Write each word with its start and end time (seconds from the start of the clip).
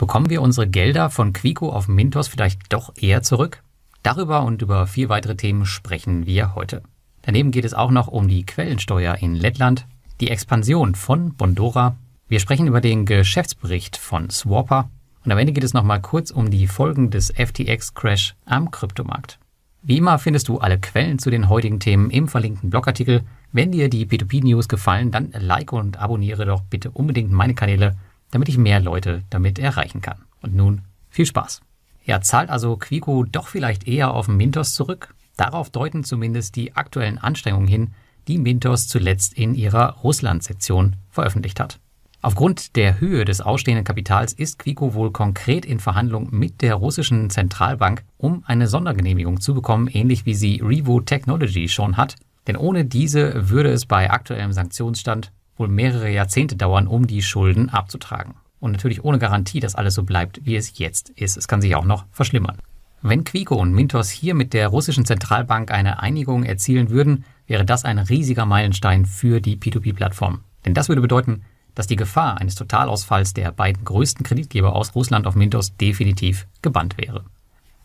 Bekommen 0.00 0.30
wir 0.30 0.40
unsere 0.40 0.66
Gelder 0.66 1.10
von 1.10 1.34
Quico 1.34 1.68
auf 1.68 1.86
Mintos 1.86 2.26
vielleicht 2.26 2.72
doch 2.72 2.90
eher 2.96 3.22
zurück? 3.22 3.62
Darüber 4.02 4.44
und 4.44 4.62
über 4.62 4.86
vier 4.86 5.10
weitere 5.10 5.36
Themen 5.36 5.66
sprechen 5.66 6.24
wir 6.24 6.54
heute. 6.54 6.82
Daneben 7.20 7.50
geht 7.50 7.66
es 7.66 7.74
auch 7.74 7.90
noch 7.90 8.08
um 8.08 8.26
die 8.26 8.46
Quellensteuer 8.46 9.16
in 9.16 9.34
Lettland, 9.34 9.86
die 10.22 10.30
Expansion 10.30 10.94
von 10.94 11.34
Bondora. 11.34 11.96
Wir 12.28 12.40
sprechen 12.40 12.66
über 12.66 12.80
den 12.80 13.04
Geschäftsbericht 13.04 13.98
von 13.98 14.30
Swapper 14.30 14.88
und 15.26 15.32
am 15.32 15.36
Ende 15.36 15.52
geht 15.52 15.64
es 15.64 15.74
nochmal 15.74 16.00
kurz 16.00 16.30
um 16.30 16.50
die 16.50 16.66
Folgen 16.66 17.10
des 17.10 17.30
FTX-Crash 17.34 18.36
am 18.46 18.70
Kryptomarkt. 18.70 19.38
Wie 19.82 19.98
immer 19.98 20.18
findest 20.18 20.48
du 20.48 20.60
alle 20.60 20.80
Quellen 20.80 21.18
zu 21.18 21.28
den 21.28 21.50
heutigen 21.50 21.78
Themen 21.78 22.08
im 22.08 22.26
verlinkten 22.26 22.70
Blogartikel. 22.70 23.20
Wenn 23.52 23.70
dir 23.70 23.90
die 23.90 24.06
P2P-News 24.06 24.66
gefallen, 24.66 25.10
dann 25.10 25.34
like 25.38 25.74
und 25.74 25.98
abonniere 25.98 26.46
doch 26.46 26.62
bitte 26.62 26.90
unbedingt 26.90 27.32
meine 27.32 27.54
Kanäle 27.54 27.98
damit 28.30 28.48
ich 28.48 28.58
mehr 28.58 28.80
Leute 28.80 29.22
damit 29.30 29.58
erreichen 29.58 30.00
kann. 30.00 30.18
Und 30.42 30.54
nun 30.54 30.82
viel 31.10 31.26
Spaß. 31.26 31.60
Ja, 32.04 32.20
zahlt 32.20 32.50
also 32.50 32.76
Quico 32.76 33.24
doch 33.24 33.48
vielleicht 33.48 33.86
eher 33.86 34.12
auf 34.12 34.28
Mintos 34.28 34.74
zurück? 34.74 35.14
Darauf 35.36 35.70
deuten 35.70 36.04
zumindest 36.04 36.56
die 36.56 36.74
aktuellen 36.74 37.18
Anstrengungen 37.18 37.68
hin, 37.68 37.94
die 38.28 38.38
Mintos 38.38 38.88
zuletzt 38.88 39.34
in 39.34 39.54
ihrer 39.54 39.96
Russland-Sektion 39.98 40.96
veröffentlicht 41.10 41.60
hat. 41.60 41.80
Aufgrund 42.22 42.76
der 42.76 43.00
Höhe 43.00 43.24
des 43.24 43.40
ausstehenden 43.40 43.84
Kapitals 43.84 44.34
ist 44.34 44.58
Quico 44.58 44.92
wohl 44.92 45.10
konkret 45.10 45.64
in 45.64 45.80
Verhandlung 45.80 46.28
mit 46.30 46.60
der 46.60 46.74
russischen 46.74 47.30
Zentralbank, 47.30 48.04
um 48.18 48.44
eine 48.46 48.66
Sondergenehmigung 48.66 49.40
zu 49.40 49.54
bekommen, 49.54 49.88
ähnlich 49.88 50.26
wie 50.26 50.34
sie 50.34 50.60
Revo 50.62 51.00
Technology 51.00 51.68
schon 51.68 51.96
hat. 51.96 52.16
Denn 52.46 52.56
ohne 52.56 52.84
diese 52.84 53.48
würde 53.48 53.70
es 53.70 53.86
bei 53.86 54.10
aktuellem 54.10 54.52
Sanktionsstand 54.52 55.32
wohl 55.60 55.68
mehrere 55.68 56.10
Jahrzehnte 56.10 56.56
dauern, 56.56 56.88
um 56.88 57.06
die 57.06 57.22
Schulden 57.22 57.68
abzutragen. 57.68 58.34
Und 58.58 58.72
natürlich 58.72 59.04
ohne 59.04 59.18
Garantie, 59.18 59.60
dass 59.60 59.74
alles 59.76 59.94
so 59.94 60.02
bleibt, 60.02 60.44
wie 60.44 60.56
es 60.56 60.78
jetzt 60.78 61.10
ist. 61.10 61.36
Es 61.36 61.46
kann 61.46 61.60
sich 61.60 61.76
auch 61.76 61.84
noch 61.84 62.04
verschlimmern. 62.10 62.58
Wenn 63.02 63.24
Quico 63.24 63.54
und 63.54 63.72
Mintos 63.72 64.10
hier 64.10 64.34
mit 64.34 64.52
der 64.52 64.68
russischen 64.68 65.06
Zentralbank 65.06 65.70
eine 65.70 66.00
Einigung 66.00 66.44
erzielen 66.44 66.90
würden, 66.90 67.24
wäre 67.46 67.64
das 67.64 67.84
ein 67.84 67.98
riesiger 67.98 68.44
Meilenstein 68.44 69.06
für 69.06 69.40
die 69.40 69.56
P2P-Plattform. 69.56 70.40
Denn 70.66 70.74
das 70.74 70.88
würde 70.88 71.00
bedeuten, 71.00 71.42
dass 71.74 71.86
die 71.86 71.96
Gefahr 71.96 72.38
eines 72.38 72.56
Totalausfalls 72.56 73.32
der 73.32 73.52
beiden 73.52 73.84
größten 73.84 74.24
Kreditgeber 74.24 74.74
aus 74.74 74.94
Russland 74.94 75.26
auf 75.26 75.34
Mintos 75.34 75.76
definitiv 75.76 76.46
gebannt 76.60 76.98
wäre. 76.98 77.24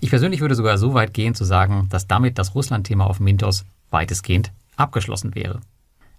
Ich 0.01 0.09
persönlich 0.09 0.41
würde 0.41 0.55
sogar 0.55 0.77
so 0.77 0.93
weit 0.93 1.13
gehen 1.13 1.35
zu 1.35 1.45
sagen, 1.45 1.87
dass 1.89 2.07
damit 2.07 2.37
das 2.37 2.53
Russland-Thema 2.53 3.07
auf 3.07 3.21
Mintos 3.21 3.65
weitestgehend 3.91 4.51
abgeschlossen 4.75 5.35
wäre. 5.35 5.61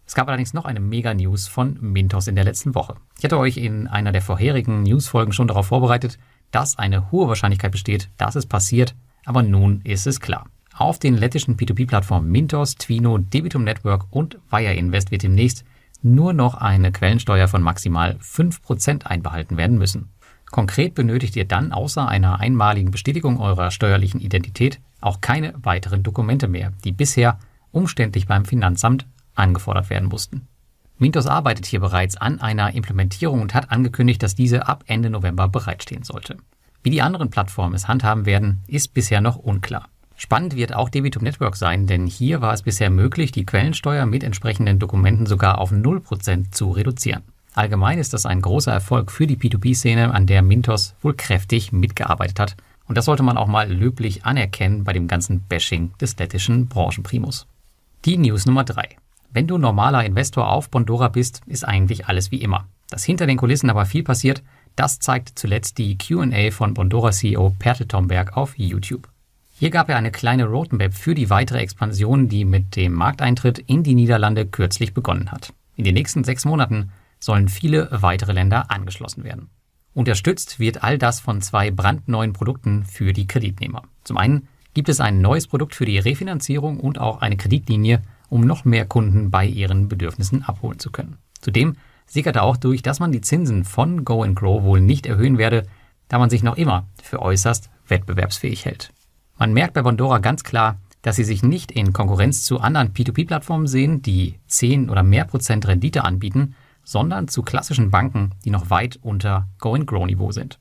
Es 0.07 0.15
gab 0.15 0.29
allerdings 0.29 0.55
noch 0.55 0.65
eine 0.65 0.81
Mega-News 0.81 1.49
von 1.49 1.79
Mintos 1.81 2.29
in 2.29 2.37
der 2.37 2.45
letzten 2.45 2.75
Woche. 2.75 2.95
Ich 3.19 3.25
hatte 3.25 3.39
euch 3.39 3.57
in 3.57 3.89
einer 3.89 4.13
der 4.13 4.23
vorherigen 4.23 4.85
News-Folgen 4.85 5.33
schon 5.33 5.49
darauf 5.49 5.67
vorbereitet, 5.67 6.19
dass 6.53 6.79
eine 6.79 7.11
hohe 7.11 7.29
Wahrscheinlichkeit 7.29 7.73
besteht, 7.73 8.09
dass 8.17 8.37
es 8.37 8.47
passiert, 8.47 8.95
aber 9.25 9.43
nun 9.43 9.81
ist 9.83 10.07
es 10.07 10.21
klar. 10.21 10.47
Auf 10.75 10.99
den 10.99 11.17
lettischen 11.17 11.57
P2P-Plattformen 11.57 12.31
Mintos, 12.31 12.77
Twino, 12.77 13.19
Debitum 13.19 13.65
Network 13.65 14.07
und 14.11 14.39
Wire 14.51 14.75
Invest 14.75 15.11
wird 15.11 15.23
demnächst 15.23 15.65
nur 16.03 16.33
noch 16.33 16.55
eine 16.55 16.93
Quellensteuer 16.93 17.49
von 17.49 17.63
maximal 17.63 18.17
5% 18.23 19.05
einbehalten 19.05 19.57
werden 19.57 19.79
müssen. 19.79 20.11
Konkret 20.51 20.95
benötigt 20.95 21.35
ihr 21.35 21.47
dann 21.47 21.73
außer 21.73 22.07
einer 22.07 22.39
einmaligen 22.39 22.93
Bestätigung 22.93 23.41
eurer 23.41 23.73
steuerlichen 23.73 24.21
Identität 24.21 24.81
auch 25.01 25.21
keine 25.21 25.55
weiteren 25.63 26.03
Dokumente 26.03 26.47
mehr, 26.47 26.73
die 26.85 26.93
bisher 26.93 27.39
umständlich 27.73 28.27
beim 28.27 28.45
Finanzamt 28.45 29.07
angefordert 29.37 29.91
werden 29.91 30.09
mussten. 30.09 30.49
Mintos 30.99 31.27
arbeitet 31.27 31.67
hier 31.67 31.81
bereits 31.81 32.17
an 32.17 32.41
einer 32.41 32.75
Implementierung 32.75 33.43
und 33.43 33.55
hat 33.55 33.71
angekündigt, 33.71 34.23
dass 34.23 34.35
diese 34.35 34.67
ab 34.67 34.85
Ende 34.87 35.11
November 35.11 35.47
bereitstehen 35.47 36.03
sollte. 36.03 36.39
Wie 36.83 36.91
die 36.91 37.03
anderen 37.03 37.31
Plattformen 37.31 37.75
es 37.75 37.89
handhaben 37.89 38.27
werden, 38.27 38.63
ist 38.67 38.95
bisher 38.95 39.21
noch 39.21 39.37
unklar. 39.37 39.89
Spannend 40.17 40.57
wird 40.57 40.75
auch 40.75 40.89
Debitum 40.89 41.25
Network 41.25 41.57
sein, 41.57 41.87
denn 41.87 42.07
hier 42.07 42.41
war 42.41 42.55
es 42.55 42.63
bisher 42.63 42.89
möglich, 42.89 43.33
die 43.33 43.45
Quellensteuer 43.45 44.07
mit 44.07 44.25
entsprechenden 44.25 44.79
Dokumenten 44.79 45.27
sogar 45.27 45.59
auf 45.59 45.73
0% 45.73 46.53
zu 46.53 46.71
reduzieren. 46.71 47.23
Allgemein 47.55 47.99
ist 47.99 48.15
das 48.15 48.25
ein 48.25 48.41
großer 48.41 48.73
Erfolg 48.73 49.11
für 49.11 49.27
die 49.27 49.37
P2P-Szene, 49.37 50.15
an 50.15 50.27
der 50.27 50.43
Mintos 50.43 50.95
wohl 51.03 51.15
kräftig 51.15 51.73
mitgearbeitet 51.73 52.41
hat. 52.41 52.57
Und 52.87 52.97
das 52.97 53.05
sollte 53.05 53.23
man 53.23 53.37
auch 53.37 53.49
mal 53.49 53.71
löblich 53.71 54.25
anerkennen 54.25 54.85
bei 54.85 54.93
dem 54.93 55.09
ganzen 55.09 55.41
Bashing 55.41 55.93
des 56.01 56.17
lettischen 56.19 56.69
Branchenprimus. 56.69 57.47
Die 58.05 58.17
News 58.17 58.47
Nummer 58.47 58.65
3. 58.65 58.97
Wenn 59.37 59.47
du 59.47 59.59
normaler 59.59 60.03
Investor 60.07 60.51
auf 60.51 60.71
Bondora 60.71 61.09
bist, 61.09 61.43
ist 61.45 61.63
eigentlich 61.63 62.07
alles 62.07 62.31
wie 62.31 62.41
immer. 62.41 62.69
Dass 62.89 63.05
hinter 63.05 63.27
den 63.27 63.37
Kulissen 63.37 63.69
aber 63.69 63.85
viel 63.85 64.03
passiert, 64.03 64.43
das 64.77 64.99
zeigt 64.99 65.39
zuletzt 65.39 65.77
die 65.77 65.99
QA 65.99 66.51
von 66.51 66.73
Bondora 66.73 67.11
CEO 67.11 67.55
Pertel 67.59 67.87
Tomberg 67.87 68.35
auf 68.35 68.57
YouTube. 68.57 69.11
Hier 69.59 69.69
gab 69.69 69.91
er 69.91 69.99
eine 69.99 70.11
kleine 70.11 70.47
Roadmap 70.47 70.95
für 70.95 71.15
die 71.15 71.29
weitere 71.29 71.59
Expansion, 71.59 72.31
die 72.31 72.47
mit 72.47 72.77
dem 72.77 72.95
Markteintritt 72.95 73.59
in 73.59 73.83
die 73.83 73.95
Niederlande 73.95 74.47
kürzlich 74.47 74.95
begonnen 74.95 75.31
hat. 75.31 75.53
In 75.75 75.85
den 75.85 75.93
nächsten 75.93 76.25
sechs 76.25 76.47
Monaten 76.47 76.91
sollen 77.21 77.51
viele 77.51 77.89
weitere 77.91 78.33
Länder 78.33 78.71
angeschlossen 78.71 79.23
werden. 79.23 79.51
Unterstützt 79.93 80.59
wird 80.59 80.83
all 80.83 80.97
das 80.97 81.21
von 81.21 81.43
zwei 81.43 81.71
brandneuen 81.71 82.33
Produkten 82.33 82.85
für 82.85 83.13
die 83.13 83.27
Kreditnehmer. 83.27 83.83
Zum 84.03 84.17
einen 84.17 84.49
gibt 84.73 84.89
es 84.89 84.99
ein 84.99 85.21
neues 85.21 85.47
Produkt 85.47 85.75
für 85.75 85.85
die 85.85 85.99
Refinanzierung 85.99 86.81
und 86.81 86.99
auch 86.99 87.21
eine 87.21 87.37
Kreditlinie 87.37 88.01
um 88.29 88.43
noch 88.43 88.65
mehr 88.65 88.87
Kunden 88.87 89.31
bei 89.31 89.47
ihren 89.47 89.89
Bedürfnissen 89.89 90.43
abholen 90.43 90.79
zu 90.79 90.91
können. 90.91 91.19
Zudem 91.41 91.77
sickerte 92.07 92.43
auch 92.43 92.57
durch, 92.57 92.83
dass 92.83 93.01
man 93.01 93.13
die 93.13 93.21
Zinsen 93.21 93.65
von 93.65 94.05
Go 94.05 94.27
Grow 94.35 94.63
wohl 94.63 94.81
nicht 94.81 95.07
erhöhen 95.07 95.39
werde, 95.39 95.65
da 96.09 96.19
man 96.19 96.31
sich 96.31 96.43
noch 96.43 96.57
immer 96.57 96.87
für 97.03 97.21
äußerst 97.21 97.71
wettbewerbsfähig 97.89 98.65
hält. 98.65 98.93
Man 99.39 99.53
merkt 99.53 99.75
bei 99.75 99.83
Bondora 99.83 100.19
ganz 100.19 100.45
klar, 100.45 100.79
dass 101.03 101.17
sie 101.17 101.25
sich 101.25 101.43
nicht 101.43 101.71
in 101.71 101.93
Konkurrenz 101.93 102.45
zu 102.45 102.61
anderen 102.61 102.93
P2P-Plattformen 102.93 103.67
sehen, 103.67 104.03
die 104.03 104.39
10 104.49 104.91
oder 104.91 105.03
mehr 105.03 105.25
Prozent 105.25 105.67
Rendite 105.67 106.05
anbieten, 106.05 106.55
sondern 106.83 107.29
zu 107.29 107.43
klassischen 107.43 107.91
Banken, 107.91 108.31
die 108.45 108.51
noch 108.51 108.71
weit 108.71 108.99
unter 109.03 109.49
Go-and-Grow-Niveau 109.59 110.33
sind. 110.33 110.59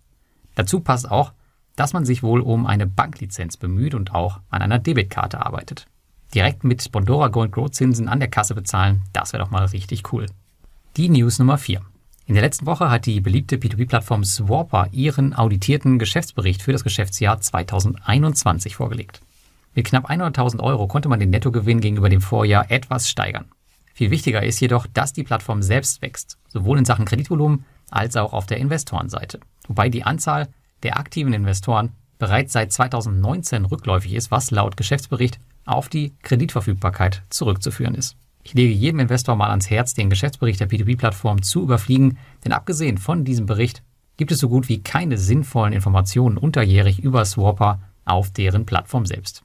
Dazu 0.56 0.81
passt 0.81 1.09
auch, 1.09 1.34
dass 1.75 1.94
man 1.94 2.06
sich 2.06 2.24
wohl 2.24 2.42
um 2.42 2.66
eine 2.66 2.88
Banklizenz 2.88 3.58
bemüht 3.58 3.94
und 3.94 4.14
auch 4.14 4.40
an 4.50 4.62
einer 4.62 4.80
Debitkarte 4.80 5.46
arbeitet 5.46 5.88
direkt 6.35 6.63
mit 6.63 6.91
Bondora 6.91 7.29
Gold 7.29 7.53
Growth 7.53 7.75
Zinsen 7.75 8.09
an 8.09 8.19
der 8.19 8.29
Kasse 8.29 8.53
bezahlen, 8.53 9.01
das 9.13 9.34
wäre 9.34 9.44
doch 9.44 9.51
mal 9.51 9.66
richtig 9.66 10.12
cool. 10.12 10.28
Die 10.97 11.09
News 11.09 11.40
Nummer 11.40 11.57
4. 11.57 11.81
In 12.28 12.34
der 12.35 12.44
letzten 12.44 12.66
Woche 12.66 12.90
hat 12.90 13.06
die 13.06 13.22
beliebte 13.22 13.56
P2P-Plattform 13.57 14.23
Swarper 14.23 14.90
ihren 14.91 15.34
auditierten 15.34 15.97
Geschäftsbericht 15.97 16.62
für 16.62 16.74
das 16.74 16.84
Geschäftsjahr 16.84 17.40
2021 17.40 18.75
vorgelegt. 18.75 19.22
Mit 19.74 19.85
knapp 19.85 20.09
100.000 20.09 20.59
Euro 20.62 20.88
konnte 20.88 21.07
man 21.07 21.19
den 21.19 21.29
Nettogewinn 21.29 21.81
gegenüber 21.81 22.09
dem 22.09 22.22
Vorjahr 22.22 22.69
etwas 22.72 23.09
steigern. 23.09 23.45
Viel 23.94 24.12
wichtiger 24.12 24.44
ist 24.44 24.59
jedoch, 24.59 24.88
dass 24.88 25.13
die 25.13 25.24
Plattform 25.24 25.62
selbst 25.62 26.01
wächst, 26.01 26.38
sowohl 26.47 26.79
in 26.79 26.85
Sachen 26.85 27.06
Kreditvolumen 27.06 27.63
als 27.90 28.18
auch 28.18 28.34
auf 28.34 28.45
der 28.45 28.57
Investorenseite. 28.57 29.40
Wobei 29.68 29.90
die 29.90 30.03
Anzahl 30.03 30.50
der 30.84 30.97
aktiven 30.97 31.34
Investoren 31.34 31.91
bereits 32.18 32.53
seit 32.53 32.72
2019 32.72 33.66
rückläufig 33.66 34.13
ist, 34.13 34.31
was 34.31 34.51
laut 34.51 34.75
Geschäftsbericht 34.78 35.40
auf 35.66 35.90
die 35.90 36.14
Kreditverfügbarkeit 36.24 37.24
zurückzuführen 37.30 37.96
ist. 37.96 38.16
Ich 38.44 38.53
lege 38.53 38.74
jedem 38.74 39.00
Investor 39.00 39.36
mal 39.36 39.50
ans 39.50 39.70
Herz, 39.70 39.96
den 39.96 40.09
Geschäftsbericht 40.09 40.59
der 40.59 40.70
P2P-Plattform 40.70 41.42
zu 41.42 41.64
überfliegen, 41.64 42.18
denn 42.44 42.52
abgesehen 42.52 43.00
von 43.00 43.26
diesem 43.26 43.48
Bericht 43.48 43.81
gibt 44.18 44.31
es 44.31 44.40
so 44.40 44.50
gut 44.50 44.70
wie 44.70 44.84
keine 44.84 45.18
sinnvollen 45.18 45.74
Informationen 45.74 46.38
unterjährig 46.38 47.00
über 47.00 47.25
Swapper 47.25 47.81
auf 48.06 48.31
deren 48.31 48.66
Plattform 48.66 49.06
selbst. 49.06 49.44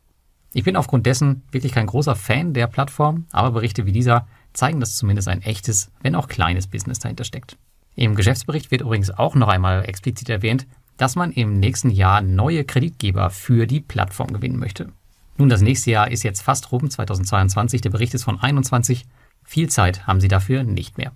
Ich 0.52 0.64
bin 0.64 0.76
aufgrund 0.76 1.06
dessen 1.06 1.42
wirklich 1.50 1.72
kein 1.72 1.86
großer 1.86 2.14
Fan 2.14 2.52
der 2.52 2.66
Plattform, 2.66 3.26
aber 3.30 3.52
Berichte 3.52 3.86
wie 3.86 3.92
dieser 3.92 4.26
zeigen, 4.52 4.80
dass 4.80 4.96
zumindest 4.96 5.28
ein 5.28 5.42
echtes, 5.42 5.90
wenn 6.02 6.14
auch 6.14 6.28
kleines 6.28 6.66
Business 6.66 6.98
dahinter 6.98 7.24
steckt. 7.24 7.56
Im 7.94 8.14
Geschäftsbericht 8.14 8.70
wird 8.70 8.82
übrigens 8.82 9.10
auch 9.10 9.34
noch 9.34 9.48
einmal 9.48 9.84
explizit 9.88 10.28
erwähnt, 10.28 10.66
dass 10.96 11.16
man 11.16 11.32
im 11.32 11.58
nächsten 11.58 11.90
Jahr 11.90 12.20
neue 12.20 12.64
Kreditgeber 12.64 13.30
für 13.30 13.66
die 13.66 13.80
Plattform 13.80 14.32
gewinnen 14.32 14.58
möchte. 14.58 14.92
Nun, 15.40 15.48
das 15.48 15.62
nächste 15.62 15.90
Jahr 15.90 16.10
ist 16.10 16.22
jetzt 16.22 16.42
fast 16.42 16.70
rum, 16.70 16.90
2022. 16.90 17.80
Der 17.80 17.88
Bericht 17.88 18.12
ist 18.12 18.24
von 18.24 18.38
21. 18.38 19.06
Viel 19.42 19.70
Zeit 19.70 20.06
haben 20.06 20.20
sie 20.20 20.28
dafür 20.28 20.64
nicht 20.64 20.98
mehr. 20.98 21.12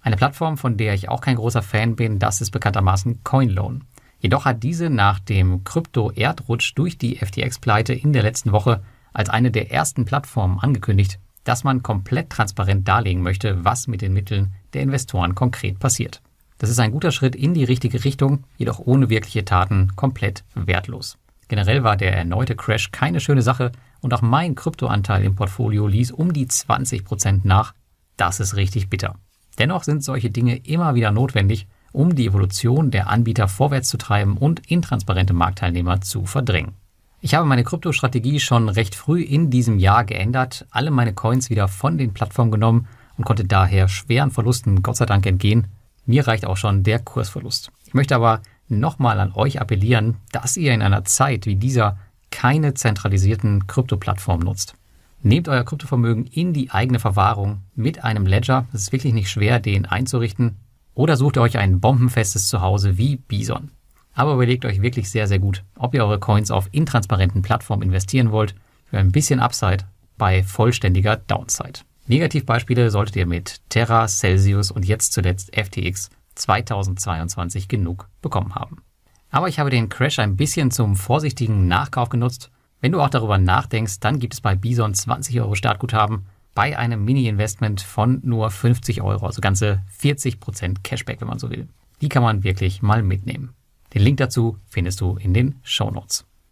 Eine 0.00 0.14
Plattform, 0.14 0.56
von 0.56 0.76
der 0.76 0.94
ich 0.94 1.08
auch 1.08 1.20
kein 1.20 1.34
großer 1.34 1.60
Fan 1.60 1.96
bin, 1.96 2.20
das 2.20 2.40
ist 2.40 2.52
bekanntermaßen 2.52 3.24
CoinLoan. 3.24 3.82
Jedoch 4.20 4.44
hat 4.44 4.62
diese 4.62 4.90
nach 4.90 5.18
dem 5.18 5.64
Krypto-Erdrutsch 5.64 6.74
durch 6.76 6.98
die 6.98 7.16
FTX-Pleite 7.16 7.94
in 7.94 8.12
der 8.12 8.22
letzten 8.22 8.52
Woche 8.52 8.80
als 9.12 9.28
eine 9.28 9.50
der 9.50 9.72
ersten 9.72 10.04
Plattformen 10.04 10.60
angekündigt, 10.60 11.18
dass 11.42 11.64
man 11.64 11.82
komplett 11.82 12.30
transparent 12.30 12.86
darlegen 12.86 13.24
möchte, 13.24 13.64
was 13.64 13.88
mit 13.88 14.02
den 14.02 14.12
Mitteln 14.12 14.52
der 14.72 14.82
Investoren 14.82 15.34
konkret 15.34 15.80
passiert. 15.80 16.22
Das 16.58 16.70
ist 16.70 16.78
ein 16.78 16.92
guter 16.92 17.10
Schritt 17.10 17.34
in 17.34 17.54
die 17.54 17.64
richtige 17.64 18.04
Richtung, 18.04 18.44
jedoch 18.56 18.78
ohne 18.78 19.10
wirkliche 19.10 19.44
Taten 19.44 19.96
komplett 19.96 20.44
wertlos. 20.54 21.18
Generell 21.48 21.84
war 21.84 21.96
der 21.96 22.16
erneute 22.16 22.56
Crash 22.56 22.90
keine 22.90 23.20
schöne 23.20 23.42
Sache 23.42 23.72
und 24.00 24.12
auch 24.14 24.22
mein 24.22 24.54
Kryptoanteil 24.54 25.24
im 25.24 25.34
Portfolio 25.34 25.86
ließ 25.86 26.12
um 26.12 26.32
die 26.32 26.46
20% 26.46 27.40
nach. 27.44 27.74
Das 28.16 28.40
ist 28.40 28.56
richtig 28.56 28.90
bitter. 28.90 29.16
Dennoch 29.58 29.84
sind 29.84 30.02
solche 30.02 30.30
Dinge 30.30 30.56
immer 30.56 30.94
wieder 30.94 31.10
notwendig 31.10 31.66
um 31.94 32.14
die 32.14 32.26
Evolution 32.26 32.90
der 32.90 33.08
Anbieter 33.08 33.46
vorwärts 33.46 33.88
zu 33.88 33.96
treiben 33.96 34.36
und 34.36 34.68
intransparente 34.70 35.32
Marktteilnehmer 35.32 36.00
zu 36.00 36.26
verdrängen. 36.26 36.74
Ich 37.20 37.34
habe 37.34 37.46
meine 37.46 37.64
Kryptostrategie 37.64 38.40
schon 38.40 38.68
recht 38.68 38.94
früh 38.94 39.22
in 39.22 39.48
diesem 39.48 39.78
Jahr 39.78 40.04
geändert, 40.04 40.66
alle 40.70 40.90
meine 40.90 41.14
Coins 41.14 41.48
wieder 41.48 41.68
von 41.68 41.96
den 41.96 42.12
Plattformen 42.12 42.50
genommen 42.50 42.88
und 43.16 43.24
konnte 43.24 43.44
daher 43.44 43.88
schweren 43.88 44.32
Verlusten 44.32 44.82
Gott 44.82 44.96
sei 44.96 45.06
Dank 45.06 45.24
entgehen. 45.24 45.68
Mir 46.04 46.26
reicht 46.26 46.44
auch 46.44 46.56
schon 46.56 46.82
der 46.82 46.98
Kursverlust. 46.98 47.70
Ich 47.86 47.94
möchte 47.94 48.16
aber 48.16 48.42
nochmal 48.68 49.20
an 49.20 49.32
euch 49.32 49.60
appellieren, 49.60 50.16
dass 50.32 50.56
ihr 50.56 50.72
in 50.72 50.82
einer 50.82 51.04
Zeit 51.04 51.46
wie 51.46 51.56
dieser 51.56 51.98
keine 52.30 52.74
zentralisierten 52.74 53.66
Krypto-Plattformen 53.66 54.44
nutzt. 54.44 54.74
Nehmt 55.22 55.48
euer 55.48 55.64
Kryptovermögen 55.64 56.26
in 56.26 56.52
die 56.52 56.70
eigene 56.70 56.98
Verwahrung 56.98 57.62
mit 57.74 58.04
einem 58.04 58.26
Ledger. 58.26 58.66
Es 58.72 58.82
ist 58.82 58.92
wirklich 58.92 59.14
nicht 59.14 59.30
schwer, 59.30 59.60
den 59.60 59.86
einzurichten. 59.86 60.56
Oder 60.94 61.16
sucht 61.16 61.38
euch 61.38 61.58
ein 61.58 61.80
bombenfestes 61.80 62.48
Zuhause 62.48 62.98
wie 62.98 63.16
Bison. 63.16 63.70
Aber 64.12 64.34
überlegt 64.34 64.64
euch 64.64 64.82
wirklich 64.82 65.10
sehr, 65.10 65.26
sehr 65.26 65.38
gut, 65.38 65.64
ob 65.76 65.94
ihr 65.94 66.04
eure 66.04 66.20
Coins 66.20 66.50
auf 66.50 66.68
intransparenten 66.72 67.42
Plattformen 67.42 67.82
investieren 67.82 68.30
wollt, 68.32 68.54
für 68.84 68.98
ein 68.98 69.12
bisschen 69.12 69.40
Upside 69.40 69.84
bei 70.18 70.42
vollständiger 70.42 71.16
Downside. 71.16 71.80
Negativbeispiele 72.06 72.90
solltet 72.90 73.16
ihr 73.16 73.26
mit 73.26 73.60
Terra, 73.70 74.06
Celsius 74.06 74.70
und 74.70 74.84
jetzt 74.84 75.12
zuletzt 75.12 75.56
FTX 75.56 76.10
2022 76.34 77.68
genug 77.68 78.08
bekommen 78.22 78.54
haben. 78.54 78.82
Aber 79.30 79.48
ich 79.48 79.58
habe 79.58 79.70
den 79.70 79.88
Crash 79.88 80.18
ein 80.18 80.36
bisschen 80.36 80.70
zum 80.70 80.96
vorsichtigen 80.96 81.66
Nachkauf 81.66 82.08
genutzt. 82.08 82.50
Wenn 82.80 82.92
du 82.92 83.00
auch 83.00 83.10
darüber 83.10 83.38
nachdenkst, 83.38 84.00
dann 84.00 84.18
gibt 84.18 84.34
es 84.34 84.40
bei 84.40 84.54
Bison 84.54 84.94
20 84.94 85.40
Euro 85.40 85.54
Startguthaben 85.54 86.26
bei 86.54 86.78
einem 86.78 87.04
Mini-Investment 87.04 87.80
von 87.80 88.20
nur 88.22 88.50
50 88.50 89.02
Euro, 89.02 89.26
also 89.26 89.40
ganze 89.40 89.82
40% 90.00 90.82
Cashback, 90.82 91.20
wenn 91.20 91.28
man 91.28 91.38
so 91.38 91.50
will. 91.50 91.68
Die 92.00 92.08
kann 92.08 92.22
man 92.22 92.44
wirklich 92.44 92.82
mal 92.82 93.02
mitnehmen. 93.02 93.54
Den 93.92 94.02
Link 94.02 94.18
dazu 94.18 94.58
findest 94.68 95.00
du 95.00 95.16
in 95.16 95.34
den 95.34 95.56
Show 95.62 95.90
Notes. 95.90 96.26